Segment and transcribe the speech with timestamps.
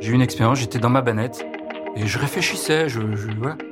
[0.00, 1.44] J'ai eu une expérience, j'étais dans ma banette
[1.94, 3.00] et je réfléchissais, je,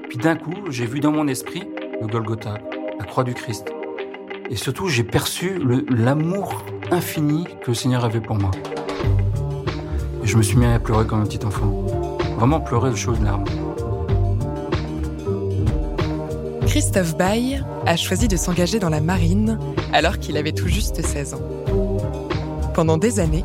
[0.09, 1.67] Puis d'un coup, j'ai vu dans mon esprit
[2.03, 2.59] le Golgotha,
[2.99, 3.73] la croix du Christ.
[4.51, 8.51] Et surtout, j'ai perçu l'amour infini que le Seigneur avait pour moi.
[10.23, 11.87] Et je me suis mis à pleurer comme un petit enfant.
[12.37, 13.45] Vraiment pleurer de choses larmes.
[16.67, 19.59] Christophe Baye a choisi de s'engager dans la marine
[19.95, 21.43] alors qu'il avait tout juste 16 ans.
[22.75, 23.45] Pendant des années,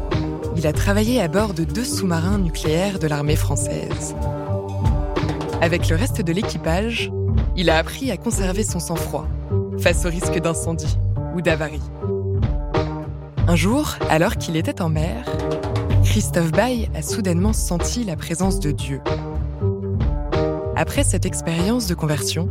[0.55, 4.15] il a travaillé à bord de deux sous-marins nucléaires de l'armée française.
[5.61, 7.11] Avec le reste de l'équipage,
[7.55, 9.27] il a appris à conserver son sang-froid
[9.79, 10.97] face au risque d'incendie
[11.35, 11.81] ou d'avarie.
[13.47, 15.25] Un jour, alors qu'il était en mer,
[16.03, 19.01] Christophe Baye a soudainement senti la présence de Dieu.
[20.75, 22.49] Après cette expérience de conversion,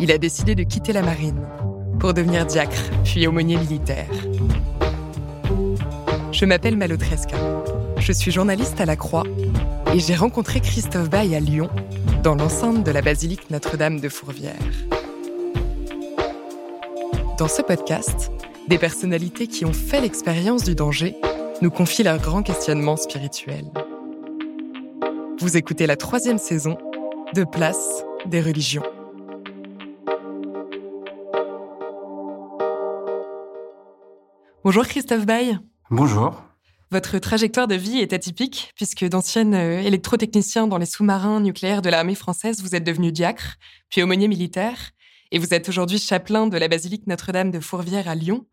[0.00, 1.40] il a décidé de quitter la marine
[1.98, 4.10] pour devenir diacre, puis aumônier militaire.
[6.34, 7.36] Je m'appelle Malotresca.
[7.96, 9.22] Je suis journaliste à la Croix
[9.94, 11.70] et j'ai rencontré Christophe Baye à Lyon,
[12.24, 14.58] dans l'enceinte de la basilique Notre-Dame de Fourvière.
[17.38, 18.32] Dans ce podcast,
[18.66, 21.14] des personnalités qui ont fait l'expérience du danger
[21.62, 23.70] nous confient leurs grands questionnements spirituels.
[25.38, 26.76] Vous écoutez la troisième saison
[27.32, 28.82] de Place des religions.
[34.64, 35.60] Bonjour Christophe Baye.
[35.96, 36.42] Bonjour.
[36.90, 41.88] Votre trajectoire de vie est atypique, puisque d'ancien euh, électrotechnicien dans les sous-marins nucléaires de
[41.88, 43.58] l'armée française, vous êtes devenu diacre,
[43.90, 44.90] puis aumônier militaire,
[45.30, 48.44] et vous êtes aujourd'hui chapelain de la basilique Notre-Dame de Fourvière à Lyon.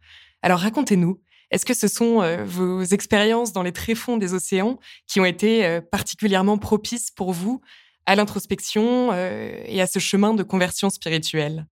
[0.44, 4.78] Alors racontez-nous, est-ce que ce sont euh, vos expériences dans les tréfonds des océans
[5.08, 7.60] qui ont été euh, particulièrement propices pour vous
[8.06, 11.66] à l'introspection et à ce chemin de conversion spirituelle?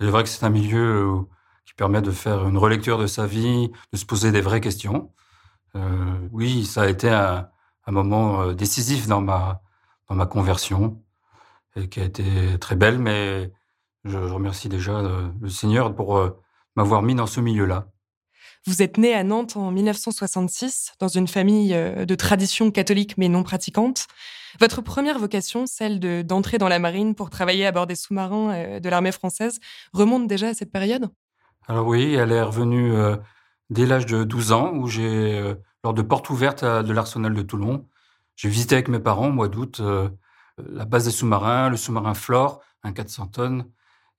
[0.00, 1.26] C'est vrai que c'est un milieu
[1.68, 5.12] qui permet de faire une relecture de sa vie, de se poser des vraies questions.
[5.76, 7.50] Euh, oui, ça a été un,
[7.88, 9.60] moment euh, décisif dans ma,
[10.08, 11.02] dans ma conversion,
[11.76, 13.52] et qui a été très belle, mais
[14.04, 16.18] je, remercie déjà euh, le Seigneur pour
[16.74, 17.88] m'avoir mis dans ce milieu-là.
[18.66, 23.42] Vous êtes né à Nantes en 1966, dans une famille de tradition catholique mais non
[23.42, 24.06] pratiquante.
[24.58, 28.88] Votre première vocation, celle d'entrer dans la marine pour travailler à bord des sous-marins de
[28.88, 29.60] l'armée française,
[29.92, 31.10] remonte déjà à cette période?
[31.68, 33.16] Alors oui, elle est revenue euh,
[33.68, 37.42] dès l'âge de 12 ans, où j'ai, euh, lors de portes ouvertes de l'Arsenal de
[37.42, 37.86] Toulon,
[38.36, 40.08] j'ai visité avec mes parents au mois d'août euh,
[40.56, 43.66] la base des sous-marins, le sous-marin Flore, un 400 tonnes,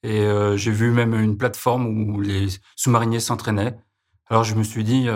[0.03, 3.77] et j'ai vu même une plateforme où les sous-mariniers s'entraînaient.
[4.27, 5.09] Alors je me suis dit,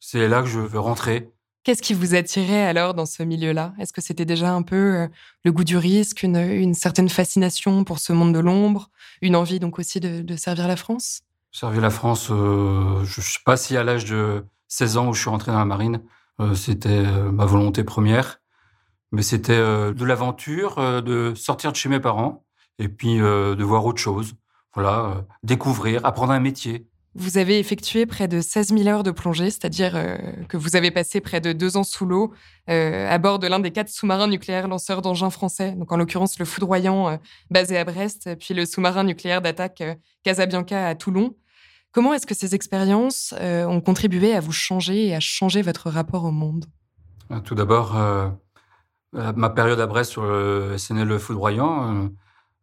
[0.00, 1.30] c'est là que je veux rentrer.
[1.62, 3.72] Qu'est-ce qui vous attirait alors dans ce milieu-là?
[3.78, 5.08] Est-ce que c'était déjà un peu
[5.44, 8.90] le goût du risque, une, certaine fascination pour ce monde de l'ombre,
[9.22, 11.22] une envie donc aussi de servir la France?
[11.52, 15.14] Servir la France, euh, je ne sais pas si à l'âge de 16 ans où
[15.14, 16.00] je suis rentré dans la marine,
[16.40, 18.40] euh, c'était euh, ma volonté première.
[19.10, 22.44] Mais c'était de l'aventure, de sortir de chez mes parents
[22.78, 24.34] et puis de voir autre chose.
[24.72, 26.88] Voilà, découvrir, apprendre un métier.
[27.14, 29.92] Vous avez effectué près de 16 000 heures de plongée, c'est-à-dire
[30.48, 32.32] que vous avez passé près de deux ans sous l'eau
[32.68, 36.44] à bord de l'un des quatre sous-marins nucléaires lanceurs d'engins français, donc en l'occurrence le
[36.44, 37.18] foudroyant
[37.50, 39.82] basé à Brest, puis le sous-marin nucléaire d'attaque
[40.22, 41.34] Casabianca à Toulon.
[41.92, 45.90] Comment est-ce que ces expériences euh, ont contribué à vous changer et à changer votre
[45.90, 46.66] rapport au monde?
[47.32, 48.28] Euh, Tout d'abord, euh,
[49.12, 52.08] ma période à Brest sur le SNL foudroyant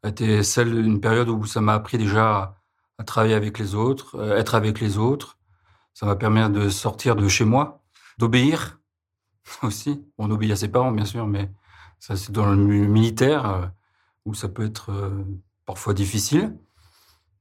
[0.04, 2.56] a été celle d'une période où ça m'a appris déjà
[2.98, 5.38] à, travailler avec les autres, être avec les autres.
[5.94, 7.84] Ça m'a permis de sortir de chez moi,
[8.18, 8.80] d'obéir
[9.64, 10.06] aussi.
[10.18, 11.50] On obéit à ses parents, bien sûr, mais
[12.00, 13.72] ça, c'est dans le militaire
[14.26, 14.92] où ça peut être
[15.66, 16.56] parfois difficile.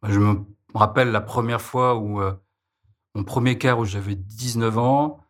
[0.02, 0.44] Je me
[0.74, 2.32] rappelle la première fois où euh,
[3.14, 5.20] mon premier quart où j'avais 19 ans,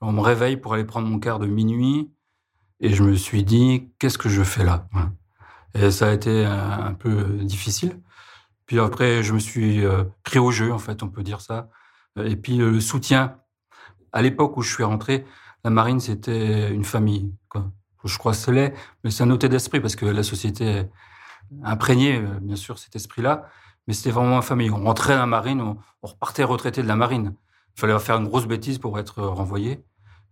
[0.00, 2.10] on me réveille pour aller prendre mon quart de minuit
[2.80, 4.88] et je me suis dit qu'est-ce que je fais là?
[5.74, 8.00] Et ça a été un, peu difficile.
[8.66, 11.68] Puis après, je me suis euh, pris au jeu, en fait, on peut dire ça.
[12.16, 13.38] Et puis le soutien.
[14.12, 15.24] À l'époque où je suis rentré,
[15.64, 17.32] la marine, c'était une famille.
[18.04, 18.74] Je crois que c'est l'est,
[19.04, 20.86] mais c'est un noté d'esprit parce que la société
[21.62, 23.48] a imprégné, euh, bien sûr, cet esprit-là.
[23.86, 24.70] mais c'était vraiment ma famille.
[24.70, 27.34] On rentrait à la marine, on, repartait retraité de la marine.
[27.76, 29.84] Il fallait faire une grosse bêtise pour être renvoyé.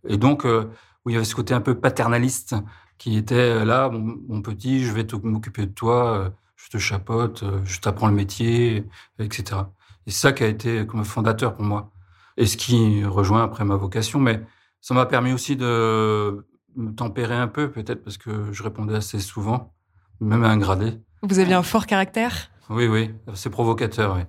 [0.08, 0.70] Et donc, euh,
[1.04, 2.56] où il y avait ce côté un peu paternaliste
[2.98, 6.32] qui était là, mon, petit, je vais m'occuper de toi,
[6.64, 8.84] je te chapote, je t'apprends le métier,
[9.18, 9.62] etc.
[10.06, 11.90] Et ça qui a été comme fondateur pour moi.
[12.36, 14.42] Et ce qui rejoint après ma vocation, mais
[14.80, 16.46] ça m'a permis aussi de
[16.76, 19.72] me tempérer un peu, peut-être parce que je répondais assez souvent,
[20.20, 21.00] même à un gradé.
[21.22, 22.50] Vous aviez un fort caractère?
[22.70, 24.22] Oui, oui, c'est provocateur, oui.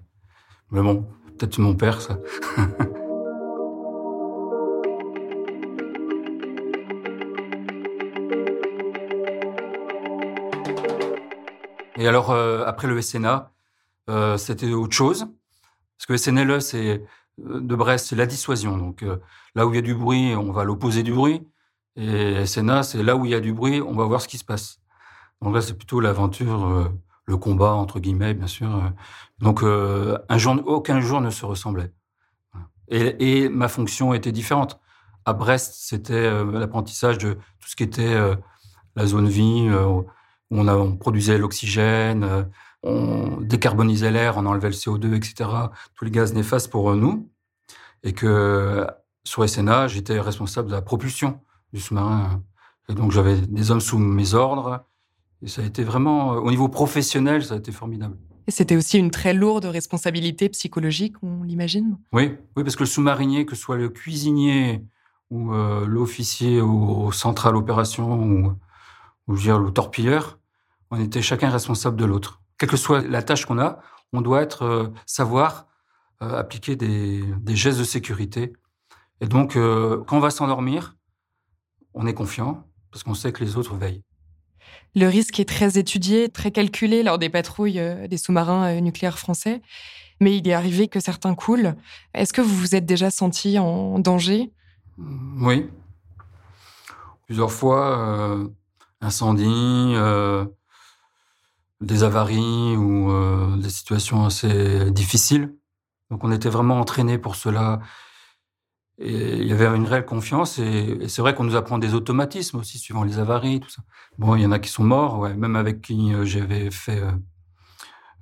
[0.71, 1.07] Mais bon,
[1.37, 2.17] peut-être mon père, ça.
[12.01, 13.51] Et alors, euh, après le SNA,
[14.09, 15.27] euh, c'était autre chose.
[15.97, 17.03] Parce que le SNLE, c'est
[17.45, 18.75] euh, de Brest, c'est la dissuasion.
[18.75, 19.05] Donc
[19.53, 21.47] là où il y a du bruit, on va à l'opposé du bruit.
[21.95, 24.39] Et SNA, c'est là où il y a du bruit, on va voir ce qui
[24.39, 24.79] se passe.
[25.43, 26.91] Donc là, c'est plutôt l'aventure,
[27.25, 28.69] le combat, entre guillemets, bien sûr.
[29.39, 31.91] Donc, un jour, aucun jour ne se ressemblait.
[32.87, 34.79] Et, ma fonction était différente.
[35.25, 38.15] À Brest, c'était l'apprentissage de tout ce qui était
[38.95, 39.67] la zone vie,
[40.51, 42.45] on, on produisait l'oxygène,
[42.83, 45.49] on décarbonisait l'air, on enlevait le CO2, etc.,
[45.95, 47.29] tous les gaz néfastes pour nous.
[48.03, 48.87] Et que
[49.23, 51.39] sur SNA, j'étais responsable de la propulsion
[51.73, 52.43] du sous-marin.
[52.89, 54.85] Et donc j'avais des hommes sous mes ordres.
[55.43, 58.17] Et ça a été vraiment, euh, au niveau professionnel, ça a été formidable.
[58.47, 61.97] Et c'était aussi une très lourde responsabilité psychologique, on l'imagine?
[62.11, 64.83] Oui, oui, parce que le sous-marinier, que ce soit le cuisinier
[65.29, 68.53] ou euh, l'officier au, central opération ou,
[69.27, 70.39] ou je dire, le torpilleur,
[70.91, 72.41] on était chacun responsable de l'autre.
[72.57, 73.79] Quelle que soit la tâche qu'on a,
[74.13, 75.67] on doit être euh, savoir
[76.19, 78.53] appliquer des, des, gestes de sécurité.
[79.21, 80.95] Et donc, quand on va s'endormir,
[81.95, 84.03] on est confiant parce qu'on sait que les autres veillent.
[84.95, 89.19] Le risque est très étudié, très calculé lors des patrouilles euh, des sous-marins euh, nucléaires
[89.19, 89.61] français,
[90.19, 91.75] mais il est arrivé que certains coulent.
[92.13, 94.51] Est-ce que vous vous êtes déjà senti en danger?
[94.97, 95.69] Mmh, Oui.
[97.25, 98.47] Plusieurs fois, euh,
[98.99, 99.93] incendie,
[101.81, 103.11] des avaries ou
[103.57, 105.55] des situations assez difficiles.
[106.09, 107.79] Donc on était vraiment entraîné pour cela.
[109.03, 110.59] Et il y avait une réelle confiance.
[110.59, 113.81] Et, c'est vrai qu'on nous apprend des automatismes aussi, suivant les avaries, tout ça.
[114.19, 117.01] Bon, il y en a qui sont morts, ouais, même avec qui euh, j'avais fait
[117.01, 117.11] euh,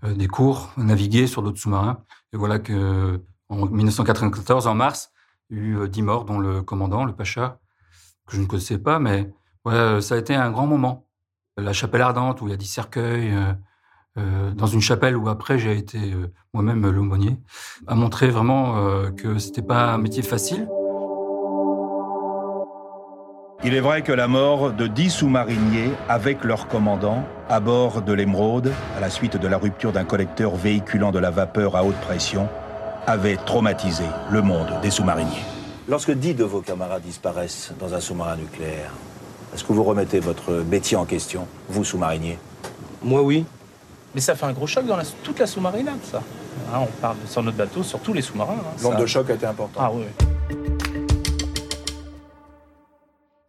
[0.06, 2.04] euh, des cours, naviguer sur d'autres sous-marins.
[2.32, 5.12] Et voilà que en 1994, en mars,
[5.50, 7.60] il y a eu 10 morts, dont le commandant, le Pacha,
[8.28, 9.34] que je ne connaissais pas, mais
[9.66, 11.09] voilà, ça a été un grand moment.
[11.62, 13.34] La chapelle ardente, où il y a 10 cercueils,
[14.16, 16.14] dans une chapelle où après j'ai été
[16.54, 17.38] moi-même l'aumônier,
[17.88, 18.76] a montré vraiment
[19.16, 20.68] que c'était pas un métier facile.
[23.64, 28.14] Il est vrai que la mort de dix sous-mariniers avec leur commandant à bord de
[28.14, 32.00] l'Émeraude, à la suite de la rupture d'un collecteur véhiculant de la vapeur à haute
[32.00, 32.48] pression,
[33.06, 35.44] avait traumatisé le monde des sous-mariniers.
[35.90, 38.92] Lorsque dix de vos camarades disparaissent dans un sous-marin nucléaire,
[39.60, 42.40] est-ce que vous remettez votre métier en question, vous sous-mariniers
[43.04, 43.44] Moi oui.
[44.16, 46.24] Mais ça fait un gros choc dans toute la sous-marinade, ça.
[46.74, 48.56] Hein, on parle sur notre bateau, sur tous les sous-marins.
[48.58, 49.82] Hein, L'onde de choc a été important.
[49.84, 50.06] Ah oui.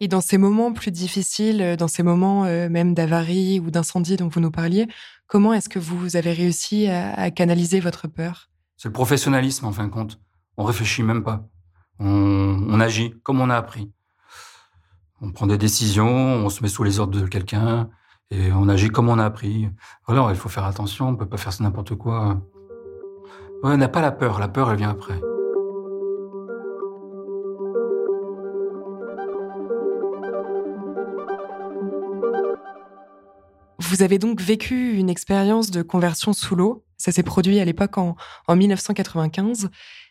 [0.01, 4.17] Et dans ces moments plus difficiles, euh, dans ces moments euh, même d'avarie ou d'incendie
[4.17, 4.89] dont vous nous parliez,
[5.29, 8.51] comment est-ce que vous avez réussi à, canaliser votre peur?
[8.77, 10.19] C'est le professionnalisme en fin de compte.
[10.57, 11.47] On réfléchit même pas.
[12.01, 13.93] On, agit comme on a appris.
[15.23, 17.91] On prend des décisions, on se met sous les ordres de quelqu'un
[18.31, 19.69] et on agit comme on a appris.
[20.07, 22.41] Voilà, il faut faire attention, on peut pas faire n'importe quoi.
[23.63, 25.21] on n'a pas la peur, la peur elle vient après.
[33.79, 36.85] Vous avez donc vécu une expérience de conversion sous l'eau.
[36.97, 38.17] Ça s'est produit à l'époque en,
[38.49, 39.69] 1995.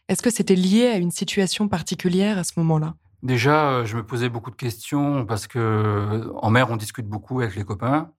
[0.07, 2.93] Est-ce que c'était lié à une situation particulière à ce moment-là?
[3.23, 7.07] Déjà, euh, je me posais beaucoup de questions parce que euh, en mer, on discute
[7.07, 8.11] beaucoup avec les copains.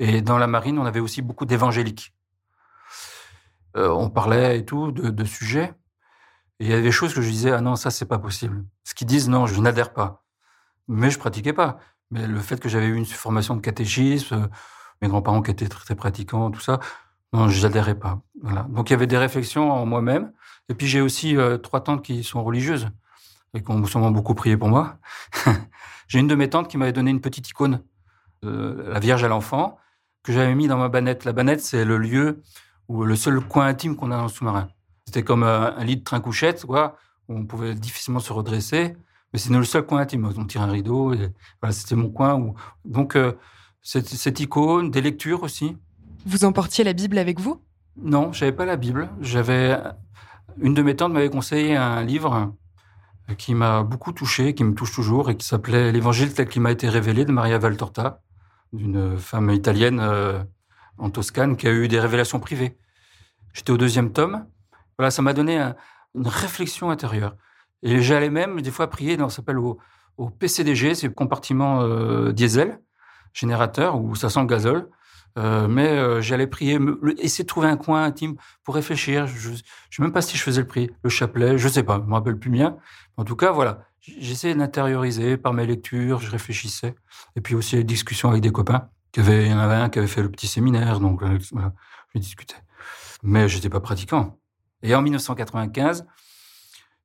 [0.00, 2.14] Et dans la marine, on avait aussi beaucoup d'évangéliques.
[3.76, 5.74] Euh, on parlait et tout de, sujets.
[6.60, 8.64] Et il y avait des choses que je disais, ah non, ça, c'est pas possible.
[8.84, 10.24] Ce qu'ils disent, non, je n'adhère pas.
[10.88, 11.78] Mais je pratiquais pas.
[12.10, 14.48] Mais le fait que j'avais eu une formation de catéchisme,
[15.02, 16.80] mes grands-parents qui étaient très, pratiquants, tout ça.
[17.32, 18.22] Non, je n'adhérais pas.
[18.68, 20.32] Donc il y avait des réflexions en moi-même.
[20.68, 22.88] Et puis j'ai aussi trois tantes qui sont religieuses
[23.54, 24.98] et qui ont sûrement beaucoup prié pour moi.
[26.08, 27.82] j'ai une de mes tantes qui m'avait donné une petite icône,
[28.44, 29.78] euh, la Vierge à l'enfant,
[30.22, 31.24] que j'avais mis dans ma banette.
[31.24, 32.42] La banette, c'est le lieu
[32.88, 34.68] ou le seul coin intime qu'on a dans le sous-marin.
[35.06, 36.96] C'était comme euh, un lit de train-couchette, quoi,
[37.28, 38.96] où on pouvait difficilement se redresser.
[39.32, 40.30] Mais c'est le seul coin intime.
[40.36, 41.12] On tire un rideau.
[41.12, 42.34] Et, voilà, c'était mon coin.
[42.34, 42.54] Où...
[42.84, 43.16] Donc,
[43.82, 45.76] cette, icône, des lectures aussi.
[46.24, 47.60] Vous emportiez la Bible avec vous?
[47.96, 49.10] Non, j'avais pas la Bible.
[49.20, 49.78] J'avais
[50.60, 52.52] une de mes tantes m'avait conseillé un livre
[53.36, 56.70] qui m'a beaucoup touché, qui me touche toujours, et qui s'appelait L'Évangile tel qu'il m'a
[56.70, 58.22] été révélé de Maria Valtorta,
[58.72, 60.42] d'une femme italienne euh,
[60.98, 62.78] en Toscane qui a eu des révélations privées.
[63.52, 64.46] J'étais au deuxième tome.
[64.98, 65.58] Voilà, ça m'a donné
[66.14, 67.36] une réflexion intérieure.
[67.82, 69.78] Et j'allais même des fois prier dans ce s'appelle au,
[70.40, 72.80] PCDG, c'est le compartiment euh, diesel,
[73.32, 74.88] générateur, où ça sent le gazole.
[75.36, 76.78] Euh, mais euh, j'allais prier,
[77.18, 79.26] essayer de trouver un coin intime pour réfléchir.
[79.26, 79.62] Je ne sais
[80.00, 82.14] même pas si je faisais le prix, le chapelet, je ne sais pas, je me
[82.14, 82.76] rappelle plus bien.
[83.16, 86.94] En tout cas, voilà, j'essayais d'intérioriser par mes lectures, je réfléchissais.
[87.36, 88.88] Et puis aussi les discussions avec des copains.
[89.16, 91.72] Il y en avait un qui avait fait le petit séminaire, donc voilà,
[92.14, 92.56] je discutais.
[93.22, 94.38] Mais je n'étais pas pratiquant.
[94.82, 96.06] Et en 1995,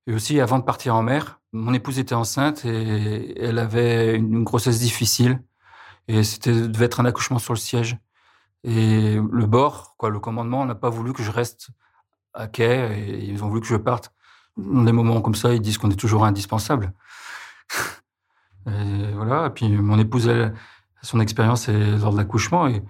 [0.07, 4.43] et aussi avant de partir en mer, mon épouse était enceinte et elle avait une
[4.43, 5.41] grossesse difficile.
[6.07, 7.97] Et c'était devait être un accouchement sur le siège.
[8.63, 11.69] Et le bord, quoi, le commandement n'a pas voulu que je reste
[12.33, 14.13] à quai et ils ont voulu que je parte.
[14.57, 16.93] Dans des moments comme ça, ils disent qu'on est toujours indispensable.
[18.67, 19.47] et voilà.
[19.47, 20.53] Et puis mon épouse, elle,
[21.01, 22.81] son expérience est lors de l'accouchement et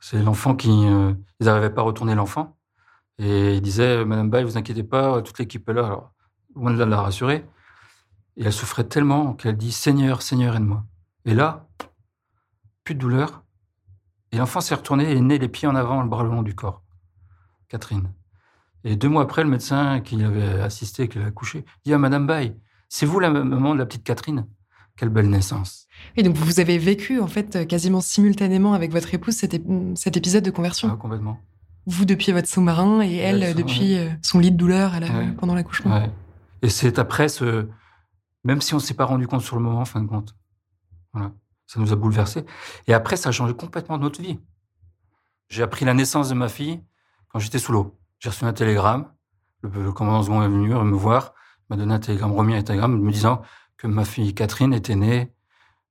[0.00, 2.56] c'est l'enfant qui, euh, ils n'arrivaient pas à retourner l'enfant.
[3.18, 5.86] Et ils disaient, Madame Bay, vous inquiétez pas, toute l'équipe est là.
[5.86, 6.12] Alors,
[6.54, 7.46] loin de la rassurer.
[8.36, 10.84] Et elle souffrait tellement qu'elle dit, Seigneur, Seigneur, aide-moi.
[11.26, 11.68] Et là,
[12.82, 13.44] plus de douleur,
[14.32, 16.54] et l'enfant s'est retourné et né les pieds en avant, le bras le long du
[16.54, 16.82] corps.
[17.68, 18.12] Catherine.
[18.84, 22.26] Et deux mois après, le médecin qui avait assisté, qui l'a accouché, dit à Madame
[22.26, 22.56] Baye,
[22.88, 24.46] c'est vous la maman de la petite Catherine?
[24.96, 25.86] Quelle belle naissance.
[26.16, 30.50] Et donc vous avez vécu, en fait, quasiment simultanément avec votre épouse cet, épisode de
[30.50, 31.40] conversion ah, Complètement.
[31.86, 34.92] Vous depuis votre sous-marin et elle, depuis euh, son lit de douleur
[35.38, 36.06] pendant l'accouchement.
[36.62, 37.66] Et c'est après ce.
[38.44, 40.34] Même si on ne s'est pas rendu compte sur le moment, en fin de compte.
[41.12, 41.32] Voilà.
[41.70, 42.44] Ça nous a bouleversés.
[42.88, 44.40] Et après, ça a changé complètement notre vie.
[45.48, 46.82] J'ai appris la naissance de ma fille
[47.28, 47.96] quand j'étais sous l'eau.
[48.18, 49.08] J'ai reçu un télégramme.
[49.62, 51.32] Le, commandant second est venu me voir,
[51.68, 53.42] m'a donné un télégramme, remis un télégramme me disant
[53.76, 55.32] que ma fille Catherine était née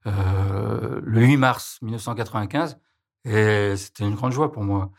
[0.06, 2.78] euh, le 8 mars 1995.
[3.24, 4.92] Et c'était une grande joie pour moi.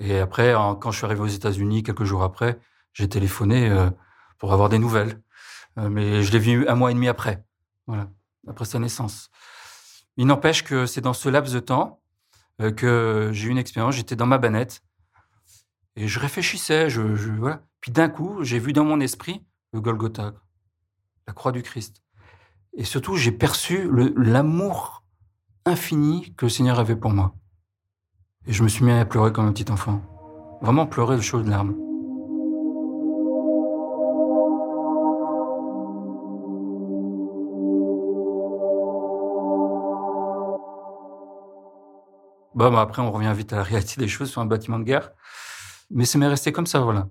[0.00, 2.60] Et après, quand je suis arrivé aux États-Unis, quelques jours après,
[2.92, 3.88] j'ai téléphoné euh,
[4.36, 5.18] pour avoir des nouvelles.
[5.78, 7.42] Euh, mais je l'ai vu un mois et demi après.
[8.46, 9.30] Après sa naissance.
[10.20, 12.02] Il n'empêche que c'est dans ce laps de temps
[12.60, 13.94] euh, que j'ai eu une expérience.
[13.94, 14.82] J'étais dans ma banette
[15.96, 16.90] et je réfléchissais.
[16.90, 17.00] Je.
[17.80, 20.34] Puis d'un coup, j'ai vu dans mon esprit le Golgotha,
[21.26, 22.02] la croix du Christ.
[22.74, 25.04] Et surtout, j'ai perçu l'amour
[25.64, 27.34] infini que le Seigneur avait pour moi.
[28.46, 30.02] Et je me suis mis à pleurer comme un petit enfant.
[30.60, 31.89] Vraiment pleurer de chaudes larmes.
[42.68, 45.12] Bon, après, on revient vite à la réalité des choses sur un bâtiment de guerre.
[45.90, 47.08] Mais ça m'est resté comme ça, voilà.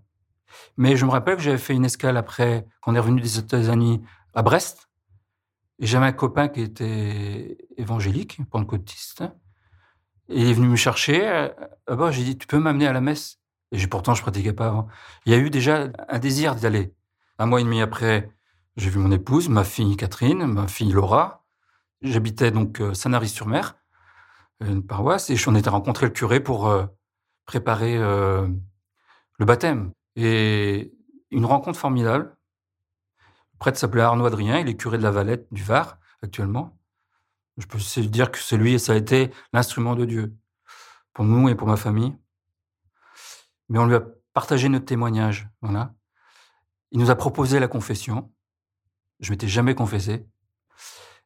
[0.77, 3.99] Mais je me rappelle que j'avais fait une escale après, qu'on est revenu des États-Unis
[4.35, 4.91] à Brest.
[5.79, 9.23] Et j'avais un copain qui était évangélique, pentecôtiste.
[10.27, 11.49] Et il est venu me chercher.
[11.87, 13.39] Là-bas, j'ai dit, tu peux m'amener à la messe?
[13.71, 14.87] Et pourtant, je pratiquais pas avant.
[15.25, 16.93] Il y a eu déjà un désir d'y aller.
[17.39, 18.29] Un mois et demi après,
[18.77, 21.43] j'ai vu mon épouse, ma fille Catherine, ma fille Laura.
[22.03, 23.79] J'habitais donc euh, Sanary-sur-Mer
[24.61, 26.85] une paroisse, et on était rencontré le curé pour euh,
[27.45, 28.47] préparer euh,
[29.37, 29.91] le baptême.
[30.15, 30.93] Et
[31.31, 32.35] une rencontre formidable.
[33.53, 36.77] Le prêtre s'appelait Arnaud Adrien, il est curé de la Valette du Var actuellement.
[37.57, 40.35] Je peux dire que c'est lui et ça a été l'instrument de Dieu
[41.13, 42.15] pour nous et pour ma famille.
[43.67, 45.49] Mais on lui a partagé notre témoignage.
[46.91, 48.31] Il nous a proposé la confession.
[49.19, 50.25] Je m'étais jamais confessé.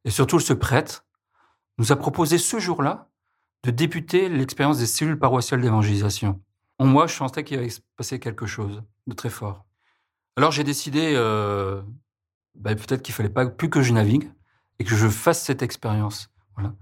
[0.03, 1.05] Et surtout, ce prêtre
[1.77, 3.09] nous a proposé ce jour-là
[3.63, 6.41] de débuter l'expérience des cellules paroissiales d'évangélisation.
[6.79, 9.65] En moi, je sentais qu'il allait se passer quelque chose de très fort.
[10.35, 11.81] Alors j'ai décidé euh,
[12.55, 14.31] bah, peut-être qu'il fallait pas plus que je navigue
[14.79, 16.29] et que je fasse cette expérience.
[16.55, 16.75] Voilà.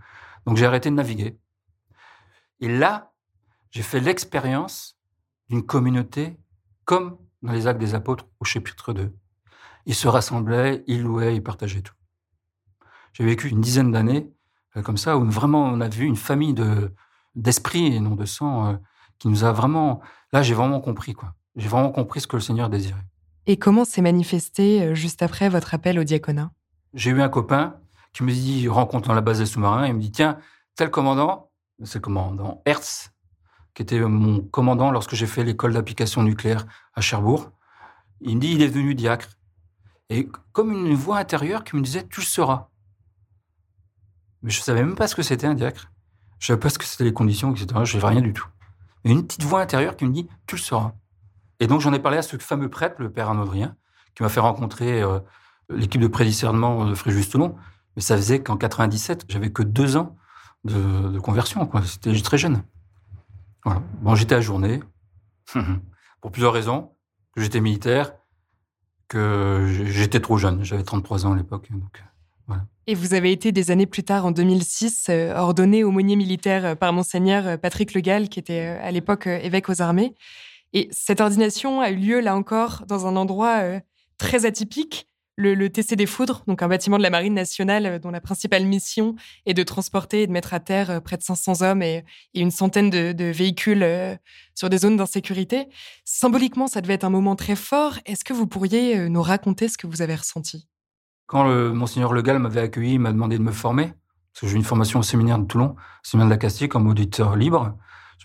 [0.46, 1.38] Donc j'ai arrêté de naviguer.
[2.62, 3.14] Et là,
[3.72, 4.98] j'ai fait l'expérience
[5.50, 6.38] d'une communauté
[6.86, 9.14] comme dans les actes des apôtres au chapitre 2.
[9.86, 11.96] Ils se rassemblaient, ils louaient, ils partageaient tout.
[13.14, 14.32] J'ai vécu une dizaine d'années
[14.84, 16.92] comme ça, où vraiment on a vu une famille de
[17.36, 18.74] d'esprit et non de sang euh,
[19.20, 20.02] qui nous a vraiment.
[20.34, 21.34] Là, j'ai vraiment compris quoi.
[21.56, 23.06] J'ai vraiment compris ce que le Seigneur désirait.
[23.48, 26.52] Et comment s'est manifesté euh, juste après votre appel au diaconat?
[26.94, 27.76] J'ai eu un copain
[28.14, 29.88] qui me dit rencontre dans la base des sous-marins.
[29.88, 30.38] Il me dit tiens
[30.76, 31.52] tel commandant,
[31.84, 33.12] c'est le commandant Hertz,
[33.74, 37.52] qui était mon commandant lorsque j'ai fait l'école d'application nucléaire à Cherbourg.
[38.22, 39.30] Il me dit il est devenu diacre.
[40.10, 42.71] Et comme une voix intérieure qui me disait tu le seras.
[44.44, 45.92] Mais je savais même pas ce que c'était un diacre.
[46.40, 47.68] Je savais pas ce que c'était les conditions, etc.
[47.84, 48.48] Je savais rien du tout.
[49.06, 50.94] A une petite voix intérieure qui me dit Tu le seras.
[51.60, 53.76] Et donc, j'en ai parlé à ce fameux prêtre, le père Arnaudrien,
[54.16, 55.20] qui m'a fait rencontrer euh,
[55.70, 57.56] l'équipe de prédiscernement de Fréjus Toulon.
[57.96, 60.16] Mais ça faisait qu'en 97, j'avais que deux ans
[60.64, 61.70] de, conversion.
[61.86, 62.64] C'était très jeune.
[64.02, 64.42] Bon, j'étais à
[66.22, 66.92] pour plusieurs raisons.
[67.38, 68.14] J'étais militaire,
[69.08, 70.64] que j'étais trop jeune.
[70.64, 71.68] J'avais 33 ans à l'époque.
[71.72, 72.04] Donc,
[72.88, 76.76] et vous avez été des années plus tard, en 2006, euh, ordonné aumônier militaire euh,
[76.76, 80.16] par monseigneur euh, Patrick Le Gall, qui était à l'époque évêque aux armées.
[80.74, 83.62] Et cette ordination a eu lieu, là encore, dans un endroit
[84.18, 88.22] très atypique, le, TC des Foudres, donc un bâtiment de la Marine nationale dont la
[88.22, 92.04] principale mission est de transporter et de mettre à terre près de 500 hommes et,
[92.36, 93.86] une centaine de, véhicules
[94.56, 95.68] sur des zones d'insécurité.
[96.06, 97.98] Symboliquement, ça devait être un moment très fort.
[98.06, 100.68] Est-ce que vous pourriez nous raconter ce que vous avez ressenti?
[101.32, 103.94] Quand le, Monseigneur Le Gall m'avait accueilli, il m'a demandé de me former,
[104.34, 106.68] parce que j'ai eu une formation au séminaire de Toulon, au séminaire de la Castille,
[106.68, 107.78] comme auditeur libre.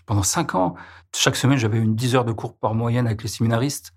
[0.05, 0.75] Pendant cinq ans,
[1.15, 3.93] chaque semaine, j'avais une dix heures de cours par moyenne avec les séminaristes.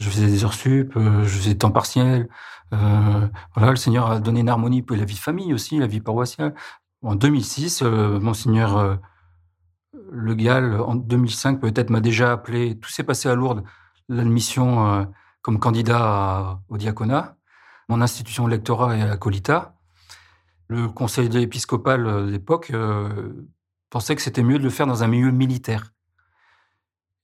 [0.00, 2.28] Je faisais des heures sup, euh, je faisais temps partiel.
[2.74, 6.02] Euh, voilà, le Seigneur a donné une harmonie pour la vie famille aussi, la vie
[6.02, 6.54] paroissiale.
[7.02, 8.98] En 2006, euh, Monseigneur
[10.10, 12.78] Le Gall, en 2005, peut-être m'a déjà appelé.
[12.78, 13.64] Tout s'est passé à Lourdes,
[14.10, 15.06] l'admission
[15.40, 17.36] comme candidat au diaconat
[17.88, 19.74] mon institution lectorat et Colita,
[20.68, 23.48] le conseil épiscopal de l'époque euh,
[23.90, 25.92] pensait que c'était mieux de le faire dans un milieu militaire.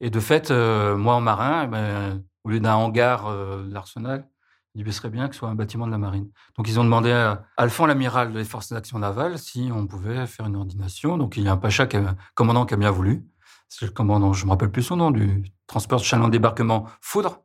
[0.00, 4.28] Et de fait, euh, moi en marin, eh ben, au lieu d'un hangar de l'arsenal,
[4.74, 6.30] il dit, serait bien que ce soit un bâtiment de la marine.
[6.56, 10.46] Donc ils ont demandé à Alphonse l'amiral des forces d'action navale si on pouvait faire
[10.46, 11.18] une ordination.
[11.18, 11.88] Donc il y a un pacha,
[12.34, 13.26] commandant qui a bien voulu.
[13.68, 17.42] C'est le commandant, je ne me rappelle plus son nom, du transport chaland débarquement Foudre,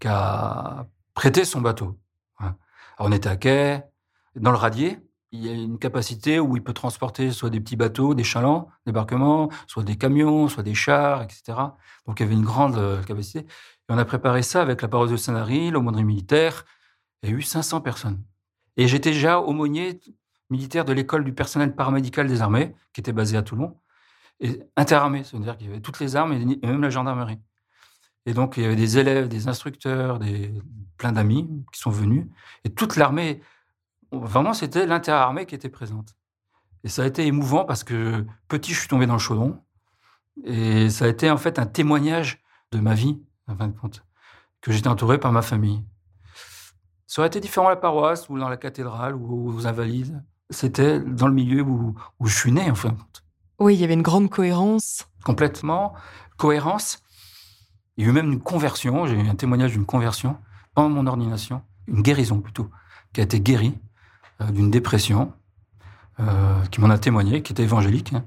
[0.00, 1.98] qui a prêté son bateau
[2.98, 3.82] on était à quai.
[4.34, 4.98] Dans le radier,
[5.32, 8.68] il y a une capacité où il peut transporter soit des petits bateaux, des chalands,
[8.86, 11.58] débarquements, soit des camions, soit des chars, etc.
[12.06, 13.40] Donc il y avait une grande euh, capacité.
[13.40, 13.46] Et
[13.90, 16.64] on a préparé ça avec la paroisse de Saint-Lary, l'aumônerie militaire.
[17.22, 18.22] Il y a eu 500 personnes.
[18.76, 20.00] Et j'étais déjà aumônier
[20.50, 23.76] militaire de l'école du personnel paramédical des armées, qui était basée à Toulon.
[24.40, 27.38] Et interarmée, c'est-à-dire qu'il y avait toutes les armes et même la gendarmerie.
[28.26, 30.52] Et donc, il y avait des élèves, des instructeurs, des,
[30.96, 32.26] plein d'amis qui sont venus.
[32.64, 33.40] Et toute l'armée,
[34.12, 36.14] vraiment, c'était l'interarmée qui était présente.
[36.84, 39.60] Et ça a été émouvant parce que petit, je suis tombé dans le chaudron.
[40.44, 44.04] Et ça a été en fait un témoignage de ma vie, en fin de compte,
[44.60, 45.82] que j'étais entouré par ma famille.
[47.06, 50.22] Ça aurait été différent à la paroisse ou dans la cathédrale ou aux Invalides.
[50.50, 53.24] C'était dans le milieu où, où je suis né, en fin de compte.
[53.58, 55.08] Oui, il y avait une grande cohérence.
[55.24, 55.94] Complètement.
[56.36, 57.02] Cohérence
[57.96, 60.36] il y a eu même une conversion, j'ai eu un témoignage d'une conversion
[60.74, 62.70] pendant mon ordination, une guérison plutôt,
[63.12, 63.78] qui a été guérie
[64.42, 65.32] euh, d'une dépression,
[66.20, 68.12] euh, qui m'en a témoigné, qui était évangélique.
[68.12, 68.26] Hein.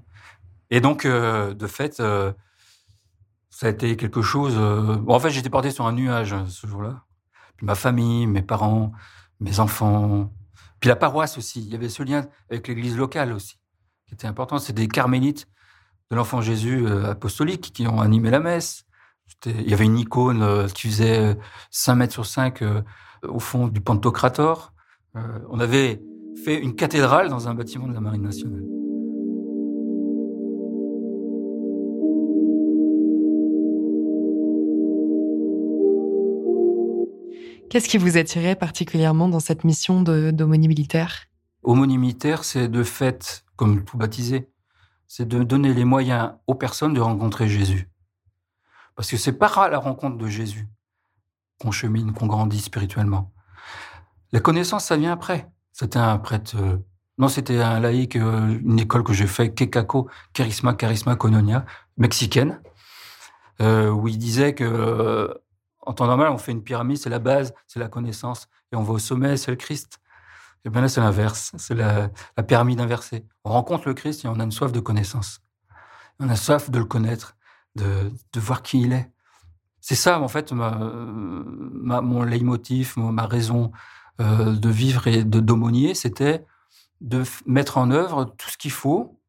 [0.71, 4.57] Et donc, euh, de fait, ça a été quelque chose.
[4.57, 7.03] en fait, j'étais porté sur un nuage ce jour-là.
[7.57, 8.91] Puis ma famille, mes parents,
[9.39, 10.31] mes enfants,
[10.79, 11.61] puis la paroisse aussi.
[11.61, 13.59] Il y avait ce lien avec l'église locale aussi,
[14.07, 14.57] qui était important.
[14.59, 15.47] C'est des carmélites
[16.09, 18.85] de l'enfant Jésus apostolique qui ont animé la messe.
[19.45, 21.37] Il y avait une icône euh, qui faisait
[21.71, 22.81] 5 mètres sur 5 euh,
[23.27, 24.73] au fond du Pantocrator.
[25.15, 26.01] Euh, on avait
[26.43, 28.63] fait une cathédrale dans un bâtiment de la Marine nationale.
[37.69, 41.27] Qu'est-ce qui vous attirait particulièrement dans cette mission d'aumônie militaire?
[41.61, 44.49] Aumônie militaire, c'est de fait, comme tout baptisé,
[45.07, 47.88] c'est de donner les moyens aux personnes de rencontrer Jésus.
[48.99, 50.67] Parce que c'est par la rencontre de Jésus
[51.61, 53.31] qu'on chemine, qu'on grandit spirituellement.
[54.33, 55.49] La connaissance, ça vient après.
[55.71, 56.57] C'était un prêtre.
[56.57, 56.75] Euh,
[57.17, 62.61] non, c'était un laïc, euh, une école que j'ai fait, Kekako, Charisma, Charisma Cononia, mexicaine,
[63.61, 65.33] euh, où il disait que
[65.79, 68.83] en temps normal, on fait une pyramide, c'est la base, c'est la connaissance, et on
[68.83, 70.01] va au sommet, c'est le Christ.
[70.65, 73.25] Et bien là, c'est l'inverse, c'est la, la pyramide inversée.
[73.45, 75.39] On rencontre le Christ et on a une soif de connaissance.
[76.19, 77.37] On a soif de le connaître
[77.75, 79.11] de, voir qui il est.
[79.81, 83.71] C'est ça, en fait, ma, mon leitmotiv, ma raison
[84.19, 86.45] euh, de vivre et de d'aumônier, c'était
[87.01, 89.21] de mettre en œuvre tout ce qu'il faut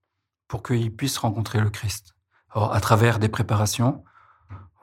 [0.49, 2.17] pour qu'il puisse rencontrer le Christ.
[2.51, 4.03] Alors, à travers des préparations,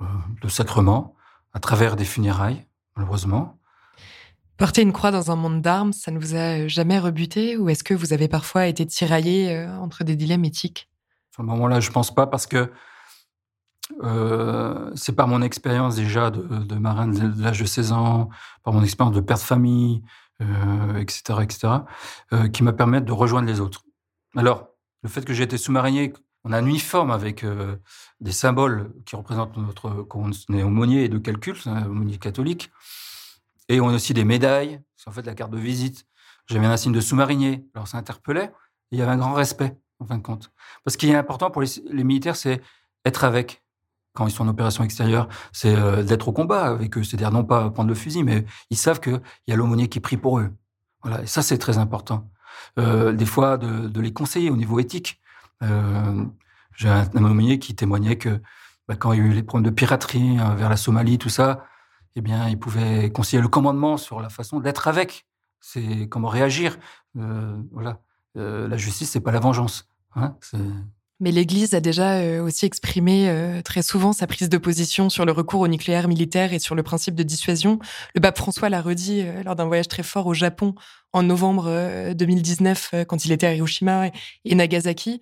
[0.01, 0.05] euh,
[0.41, 1.15] de sacrements,
[1.53, 2.65] à travers des funérailles,
[2.95, 3.59] malheureusement.
[4.57, 7.83] Porter une croix dans un monde d'armes, ça ne vous a jamais rebuté ou est-ce
[7.83, 10.87] que vous avez parfois été tiraillé euh, entre des dilemmes éthiques?
[11.33, 12.71] À ce moment-là, je pense pas parce que
[14.03, 18.29] euh, c'est par mon expérience déjà de, marin de l'âge de 16 ans,
[18.63, 20.03] par mon expérience de père de famille,
[20.99, 21.67] etc., euh, etc.,
[22.33, 23.83] euh, qui m'a permis de rejoindre les autres.
[24.35, 24.69] Alors,
[25.03, 27.43] le fait que j'ai été sous-marinier on a un uniforme avec
[28.21, 29.89] des symboles qui représentent notre.
[30.03, 32.71] Quand on est aumônier de quel culte, un aumônier catholique.
[33.67, 36.05] Et on a aussi des médailles, c'est en fait la carte de visite.
[36.45, 37.65] J'avais un signe de sous-marinier.
[37.75, 38.51] Alors ça interpellait.
[38.91, 40.51] il y avait un grand respect, en fin de compte.
[40.83, 42.61] Parce qu'il est important pour les, militaires, c'est
[43.03, 43.61] être avec
[44.17, 47.03] quand ils sont en opération extérieure, c'est euh, d'être au combat avec eux.
[47.03, 50.17] C'est-à-dire non pas prendre le fusil, mais ils savent qu'il y a l'aumônier qui prie
[50.17, 50.49] pour eux.
[51.03, 51.21] Voilà.
[51.21, 52.27] Et ça, c'est très important.
[52.79, 55.21] Euh, des fois, de, les conseiller au niveau éthique.
[55.61, 56.25] Euh,
[56.75, 58.41] j'ai un, aumônier qui témoignait que
[58.87, 61.29] bah, quand il y a eu les problèmes de piraterie hein, vers la Somalie, tout
[61.29, 61.65] ça,
[62.15, 65.27] eh bien, il pouvait conseiller le commandement sur la façon d'être avec.
[65.61, 66.79] C'est comment réagir.
[67.13, 68.01] Voilà.
[68.33, 69.87] La justice, c'est pas la vengeance.
[70.15, 70.35] Hein,
[71.19, 75.31] mais l'Église a déjà euh, aussi exprimé très souvent sa prise de position sur le
[75.31, 77.79] recours au nucléaire militaire et sur le principe de dissuasion.
[78.15, 80.75] Le pape François l'a redit lors d'un voyage très fort au Japon
[81.13, 84.11] en novembre 2019, quand il était à Hiroshima
[84.45, 85.21] et Nagasaki.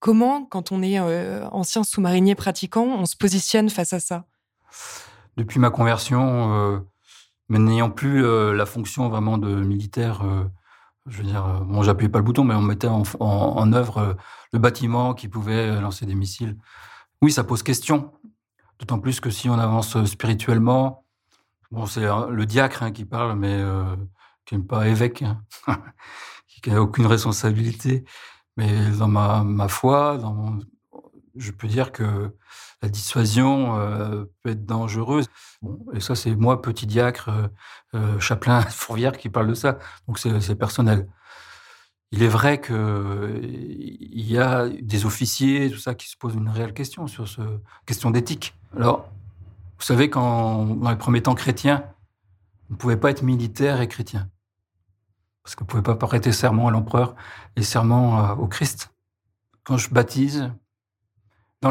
[0.00, 4.24] Comment, quand on est ancien sous-marinier pratiquant, on se positionne face à ça?
[5.36, 6.78] Depuis ma conversion, euh,
[7.50, 10.44] n'ayant plus euh, la fonction vraiment de militaire, euh,
[11.06, 14.16] je veux dire, bon, j'appuyais pas le bouton, mais on mettait en, œuvre
[14.52, 16.56] le bâtiment qui pouvait lancer des missiles.
[17.22, 18.12] Oui, ça pose question.
[18.78, 21.04] D'autant plus que si on avance spirituellement,
[21.70, 23.62] bon, c'est le diacre hein, qui parle, mais
[24.46, 25.42] qui n'est pas évêque, hein,
[26.62, 28.04] qui n'a aucune responsabilité.
[28.56, 30.18] Mais dans ma, foi,
[31.36, 32.34] je peux dire que
[32.86, 35.26] la dissuasion euh, peut être dangereuse.
[35.92, 37.48] Et ça, c'est moi, petit diacre, euh,
[37.94, 39.78] euh chapelain Fourvière, qui parle de ça.
[40.06, 41.08] Donc, c'est personnel.
[42.12, 46.72] Il est vrai qu'il y a des officiers, tout ça, qui se posent une réelle
[46.72, 47.42] question sur ce
[47.86, 48.54] question d'éthique.
[48.76, 49.10] Alors,
[49.78, 51.84] vous savez, quand, dans les premiers temps chrétiens,
[52.70, 54.30] on ne pouvait pas être militaire et chrétien.
[55.42, 57.16] Parce qu'on ne pouvait pas prêter serment à l'empereur
[57.56, 58.90] et serment au Christ.
[59.64, 60.52] Quand je baptise,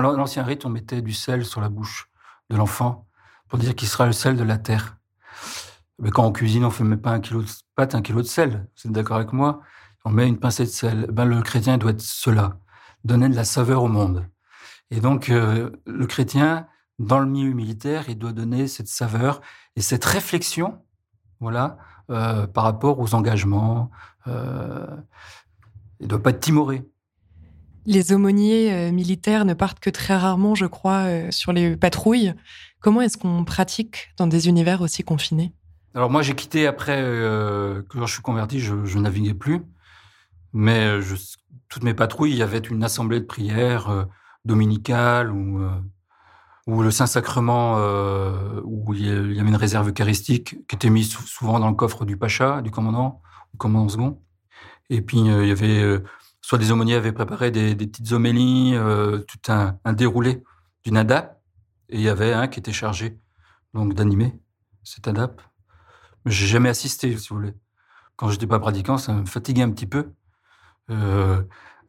[0.01, 2.09] dans l'ancien rite, on mettait du sel sur la bouche
[2.49, 3.07] de l'enfant
[3.47, 4.97] pour dire qu'il sera le sel de la terre.
[5.99, 8.27] Mais quand on cuisine, on ne met pas un kilo de pâte, un kilo de
[8.27, 8.67] sel.
[8.75, 9.61] Vous êtes d'accord avec moi?
[10.03, 11.07] On met une pincée de sel.
[11.11, 12.59] Ben, le chrétien doit être cela,
[13.03, 14.27] donner de la saveur au monde.
[14.91, 16.67] Et donc, euh, le chrétien,
[16.99, 19.41] dans le milieu militaire, il doit donner cette saveur
[19.75, 20.79] et cette réflexion,
[21.39, 21.77] voilà,
[22.11, 23.89] euh, par rapport aux engagements.
[24.27, 24.85] Euh,
[25.99, 26.87] il ne doit pas être timoré.
[27.85, 32.33] Les aumôniers euh, militaires ne partent que très rarement, je crois, euh, sur les patrouilles.
[32.79, 35.53] Comment est-ce qu'on pratique dans des univers aussi confinés?
[35.93, 39.61] Alors moi, j'ai quitté après euh, que je suis converti, je, ne naviguais plus.
[40.53, 40.87] Mais
[41.67, 44.07] toutes mes patrouilles, il y avait une assemblée de prière
[44.45, 45.61] dominicale ou,
[46.65, 47.75] ou le Saint-Sacrement,
[48.63, 52.15] où il y avait une réserve eucharistique qui était mise souvent dans le coffre du
[52.15, 53.21] pacha, du commandant,
[53.51, 54.21] du commandant second.
[54.89, 56.01] Et puis, il y avait
[56.45, 60.43] soit des aumôniers avaient préparé des, petites homélies, euh, tout un, déroulé
[60.83, 61.41] d'une ADAP,
[61.89, 63.17] et il y avait un qui était chargé
[63.73, 64.39] donc d'animer
[64.83, 65.41] cette ADAP.
[66.23, 67.53] Mais j'ai jamais assisté, si vous voulez.
[68.15, 70.11] Quand j'étais pas pratiquant, ça me fatiguait un petit peu.
[70.91, 71.41] Euh,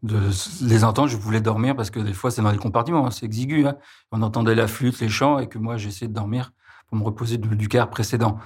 [0.03, 0.31] de
[0.63, 3.27] les entendre, je voulais dormir parce que des fois c'est dans les compartiments, hein, c'est
[3.27, 3.67] exigu.
[3.67, 3.77] Hein.
[4.11, 6.53] On entendait la flûte, les chants, et que moi j'essayais de dormir
[6.87, 8.39] pour me reposer du, quart précédent.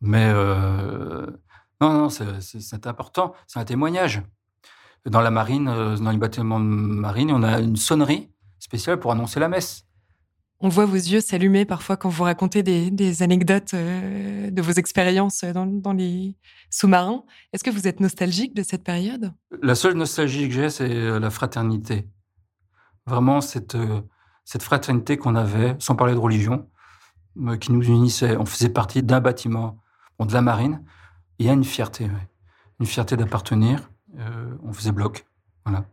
[0.00, 1.24] Mais euh,
[1.80, 4.24] non, non, c'est important, c'est un témoignage
[5.06, 9.12] dans la marine, euh, dans les bâtiments de marine, on a une sonnerie spéciale pour
[9.12, 9.84] annoncer la messe.
[10.60, 15.42] On voit vos yeux s'allumer parfois quand vous racontez des, anecdotes euh, de vos expériences
[15.42, 16.36] dans, les
[16.70, 17.24] sous-marins.
[17.52, 19.32] Est-ce que vous êtes nostalgique de cette période?
[19.60, 22.06] La seule nostalgie que j'ai, c'est euh, la fraternité.
[23.06, 23.76] Vraiment, cette,
[24.44, 26.68] cette fraternité qu'on avait, sans parler de religion,
[27.60, 28.36] qui nous unissait.
[28.36, 29.82] On faisait partie d'un bâtiment,
[30.26, 30.84] de la marine.
[31.38, 32.08] Il y a une fierté,
[32.80, 33.90] une fierté d'appartenir.
[34.18, 35.24] Euh, on faisait bloc.
[35.64, 35.84] Voilà.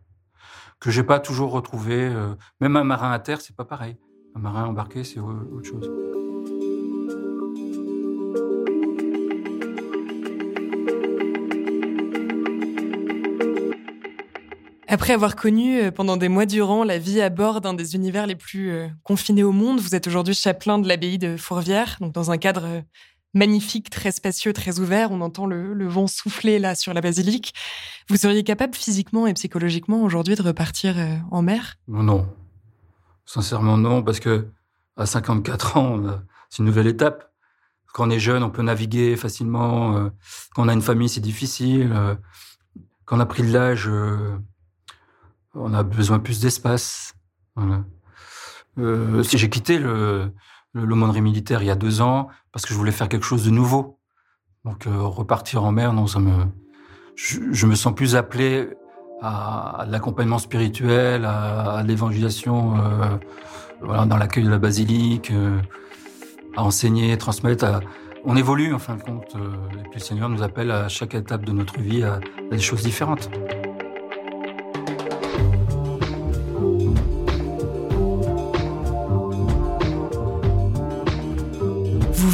[0.79, 1.95] Que j'ai pas toujours retrouvé.
[1.95, 3.97] Euh, même un marin à terre, c'est pas pareil.
[4.35, 5.89] Un marin embarqué, c'est autre chose.
[14.91, 18.25] Après avoir connu euh, pendant des mois durant la vie à bord d'un des univers
[18.25, 18.71] les plus
[19.03, 22.83] confinés au monde, vous êtes aujourd'hui chapelain de l'abbaye de Fourvière, donc dans un cadre
[23.33, 25.11] magnifique, très spacieux, très ouvert.
[25.11, 27.53] On entend le, vent souffler là sur la basilique.
[28.09, 31.75] Vous seriez capable physiquement et psychologiquement aujourd'hui de repartir euh, en mer?
[31.87, 32.27] Non.
[33.25, 34.47] Sincèrement, non, parce que
[34.97, 36.01] à 54 ans,
[36.49, 37.31] c'est une nouvelle étape.
[37.93, 39.97] Quand on est jeune, on peut naviguer facilement.
[39.97, 40.09] Euh,
[40.53, 41.91] quand on a une famille, c'est difficile.
[41.93, 42.15] Euh,
[43.05, 43.89] quand on a pris de l'âge,
[45.55, 47.15] on a besoin plus d'espace.
[48.77, 50.31] si j'ai quitté le,
[50.73, 53.51] l'aumônerie militaire il y a deux ans parce que je voulais faire quelque chose de
[53.51, 53.99] nouveau.
[54.65, 56.31] Donc euh, repartir en mer, non, ça me,
[57.15, 58.69] je, me sens plus appelé
[59.21, 62.75] à, l'accompagnement spirituel, à, l'évangélisation,
[63.81, 65.31] voilà, dans l'accueil de la basilique,
[66.55, 67.81] à enseigner, transmettre.
[68.25, 71.45] On évolue en fin de compte, et puis le Seigneur nous appelle à chaque étape
[71.45, 72.19] de notre vie à
[72.51, 73.29] des choses différentes.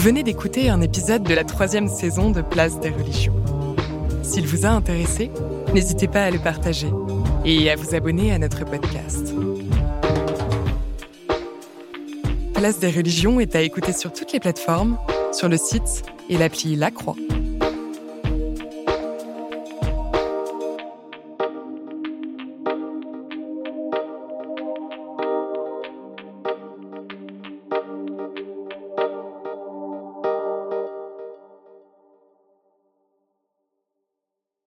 [0.05, 3.33] Venez d'écouter un épisode de la troisième saison de Place des religions.
[4.21, 5.31] S'il vous a intéressé,
[5.73, 6.89] n'hésitez pas à le partager
[7.43, 9.33] et à vous abonner à notre podcast.
[12.53, 14.95] Place des religions est à écouter sur toutes les plateformes,
[15.31, 17.15] sur le site et l'appli La Croix.